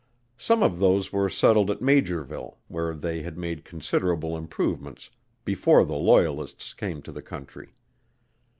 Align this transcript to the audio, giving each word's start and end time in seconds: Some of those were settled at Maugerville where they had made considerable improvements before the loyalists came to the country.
Some 0.39 0.63
of 0.63 0.79
those 0.79 1.13
were 1.13 1.29
settled 1.29 1.69
at 1.69 1.79
Maugerville 1.79 2.57
where 2.67 2.95
they 2.95 3.21
had 3.21 3.37
made 3.37 3.63
considerable 3.63 4.35
improvements 4.35 5.11
before 5.45 5.85
the 5.85 5.93
loyalists 5.93 6.73
came 6.73 7.03
to 7.03 7.11
the 7.11 7.21
country. 7.21 7.75